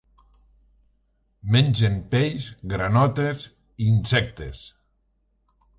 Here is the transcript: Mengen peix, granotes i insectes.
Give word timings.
Mengen 1.57 2.01
peix, 2.15 2.49
granotes 2.73 3.47
i 3.51 3.91
insectes. 3.93 4.67